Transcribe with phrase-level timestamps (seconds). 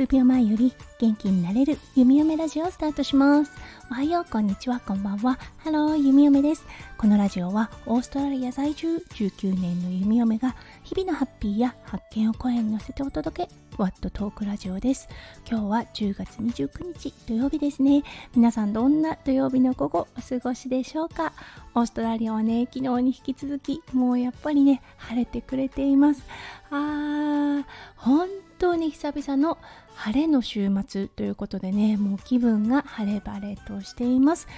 [0.00, 3.52] 数秒前より元気になれる弓嫁ラジオをスタートします。
[3.90, 5.38] おはようこんにちはこんばんは。
[5.58, 6.64] ハロー弓嫁です。
[6.96, 13.59] このラジオはオーストラリア在住19年の弓嫁が日々のハッピーや発見を声に乗せてお届け。
[13.78, 15.08] ワットトークラジオです。
[15.48, 18.02] 今日は10月29日土曜日ですね。
[18.34, 21.32] 皆さんどんな土曜日の午後お過ごしでしょうか？
[21.74, 26.22] オーストラリアはね昨日に引き続きもうやっぱりね晴れてくれています。
[26.70, 27.64] あー
[27.96, 28.28] 本
[28.58, 29.56] 当に久々の
[29.94, 34.48] 晴れの週末ということでねもう気分が晴れ晴れとしています。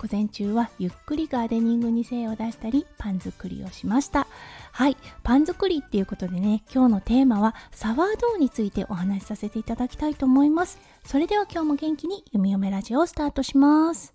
[0.00, 4.21] 午前中はゆっくりガーデニングに精を出したりパン作りをしました。
[4.74, 10.78] はいパン作りっていうことでね今日のテーマはサワードーについてお話しさせていただきたいと思います。
[11.04, 14.14] それでは今日も元気にゆみよめラジオをスタートします。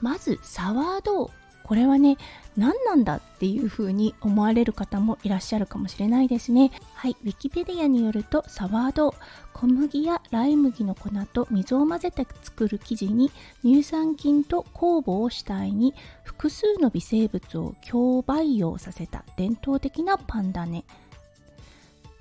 [0.00, 2.18] まずサワードーこれはね
[2.56, 6.70] 何なんだっていう風に思われる方もいらっしゃるかもしれないですね。
[6.94, 9.14] はいウィキペディアによるとサワード
[9.54, 13.30] 小麦やライ麦の粉と水を混ぜて作る生地に
[13.62, 20.84] 乳酸菌と酵母を主体に複数の微生物を共培養させた伝統的なパンだね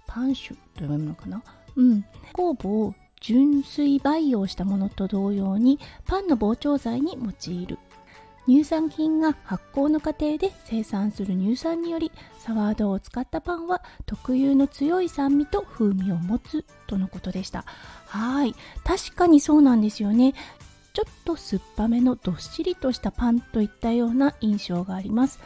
[0.08, 1.44] パン種と呼ぶのかな？
[1.76, 2.06] うん。
[2.34, 7.78] 酵母を純粋培養したものと同様にパンの膨張剤に用いる。
[8.48, 17.64] 乳酸菌が発酵の過程で生産する乳酸によりサワードを使ったパンは特有の強い酸味と風味を持つとのことでした。
[18.08, 18.54] はい。
[18.84, 20.34] 確かにそうなんですよね。
[20.94, 25.40] ちょっと酸っぱめのどっしりとしたパンといったような印象があります。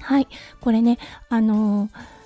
[0.00, 0.28] はい。
[0.60, 2.17] これねあのー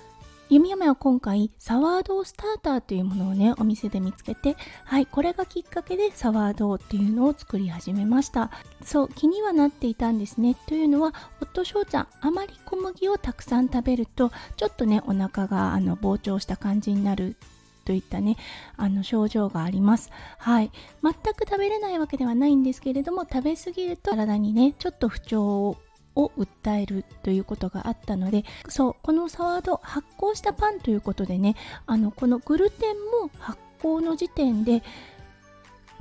[0.53, 8.51] 弓嫁は今回サワードースターターというものをねお店で見つけてはいこれがきっかけでサワードっていうのを作り始めました。
[8.85, 10.55] そう気にはなっていたんですね。
[10.67, 17.35] というのは夫翔ちゃんあまり小麦をたくさん食べるとちょっとねお腹があの膨張した感じになる
[17.83, 18.37] といったね
[18.77, 20.11] あの症状があります。
[20.37, 20.71] はい。
[21.01, 25.77] 全く食べれないわけではないんですけれども食べ過ぎると体にねちょっと不調
[26.15, 34.83] を訴えるということがあったのでそうこのサワード発酵したパンということでねあのこのグルテンも発酵の時点で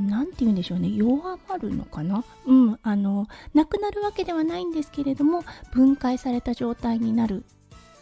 [0.00, 2.24] 何て言うんでしょうね弱まるのかな？
[2.46, 7.44] うんあのなくなるわけではないんですけれども分解された状態になる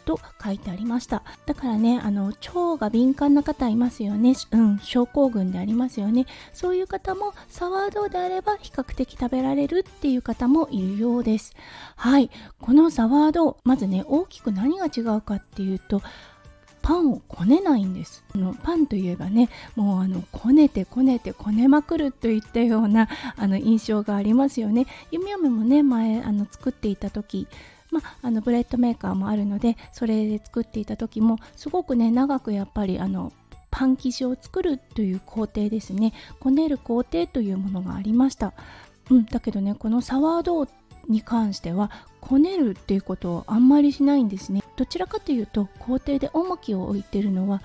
[0.01, 1.23] と書いてありました。
[1.45, 4.33] だからねあの腸が敏感な方いますよね。
[4.51, 6.25] うん症候群でありますよね。
[6.53, 11.53] そういう方もサワードであれば比較的食べられるっていう方もいるようです。
[11.95, 12.29] はい。
[12.59, 16.01] このサワードまずね大きく何が違うかっていうと
[16.81, 18.23] パンをこねないんです。
[18.33, 23.07] あのパンといえばねもうあのこねてこねてこねまくるといったような
[23.37, 24.87] あの印象がありますよね。
[25.11, 27.47] ゆみやめもね前あの作っていた時
[27.91, 33.33] まあ、あのブレッドメーカーもあるのでそれで作っていた時もすごくね長くやっぱりあの
[33.69, 36.13] パン生地を作るという工程ですね。
[36.39, 38.53] こねる工程というものがありました。
[39.09, 40.67] うんだけどねこのサワードウ
[41.07, 44.61] に関してはこねるっていうことをあんまりしないんですね。
[44.75, 47.61] どちらかというと工程で重きを置いてるのは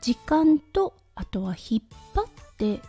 [0.00, 1.82] 時間とあとは引っ
[2.14, 2.24] 張っ
[2.56, 2.80] て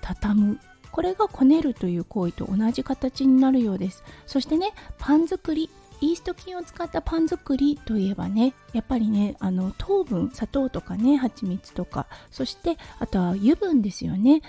[0.00, 0.60] 畳む
[0.94, 4.04] これがこねるという行為と同じ形になるようです。
[4.26, 5.68] そしてねパン作り
[6.00, 14.40] イースト菌を使ったパン作りといえばねやっぱりねあの糖分砂糖とかね蜂蜜とかそしてあとは油分ですよね。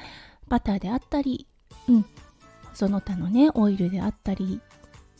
[0.47, 1.47] バターであったり
[1.89, 2.05] うん
[2.75, 4.61] その他のねオイルであったり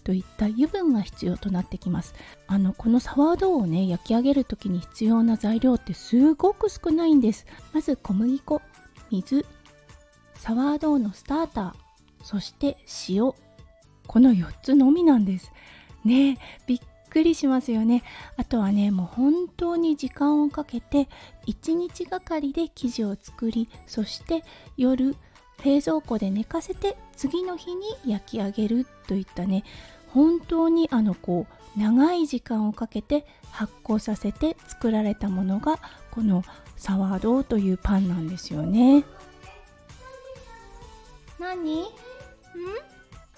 [0.04, 2.14] といった油分が必要となってきます。
[2.46, 7.48] あのこのサワードをね焼き上げる時に必要な材料ってすごく少ないんです。
[7.74, 8.62] まず小麦粉
[9.10, 9.44] 水
[10.46, 11.74] サワードーのスターター
[12.24, 12.78] そして
[13.10, 13.32] 塩。
[14.06, 15.52] この4つのみなんです。
[16.04, 16.80] ねびっ
[17.10, 18.04] くりしますよね。
[18.38, 21.08] あとはねもう本当に時間をかけて
[21.48, 24.44] 1日がかりで生地を作りそして
[24.78, 25.16] 夜
[25.64, 29.64] 冷蔵庫で寝かせて次の日に焼き上げるといったね
[30.10, 35.80] 本当にあのこう長い時間をかけて発酵させて作られたものが
[36.12, 36.44] この
[36.78, 39.06] サワードーというパンなんですよね。
[41.40, 41.82] 何？
[41.82, 41.86] ん？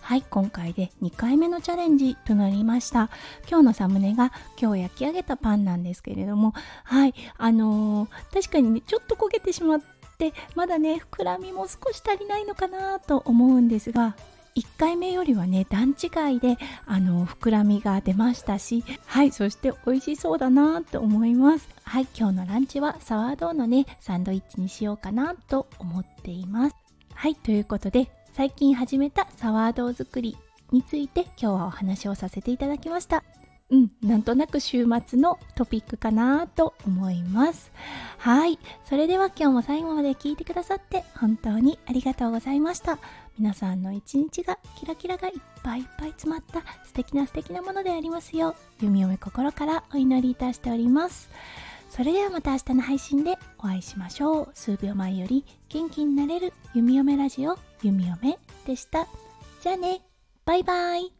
[0.01, 3.09] はい今回で2回目のチャレンジとなりました。
[3.49, 6.53] 今日のサムネが今日焼き上げたパンなんですけれども。
[6.83, 9.81] はいあのー、確かにねちょっと焦げてしまっ
[10.17, 14.15] てまだね膨らみも少し足りないのかなと思うんですが
[14.55, 21.67] 1回目よりはね段違いであの膨らみが出ましたしはいそして美味しそうだなと思います。
[21.83, 26.86] はい今日のランチはサワードーのねサンドイッチにしようかなと思っています。
[27.17, 30.37] はいということで最近始めたサワードー作り
[30.71, 33.23] について今日はお話をさせていただきました
[33.71, 37.69] うん、なんとなく週末のトピックかなと思います。
[38.17, 38.59] はい。
[38.85, 42.97] それでは今日も最後まで聞いてくださって本当にありがとうございました。
[43.37, 51.29] 皆さんの一日がキラキラがいっぱいいっぱい詰まった素敵な素敵なものでありますよう、弓嫁心からお祈りいたしております。
[51.97, 54.49] それではまた明日の配信でお会いしましょう。
[54.53, 59.07] 数秒前より元気になれる弓嫁ラジオ、弓嫁でした。
[59.63, 60.01] じゃあね、
[60.45, 61.11] バイバイ。